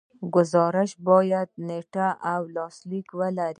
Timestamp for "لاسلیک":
2.55-3.07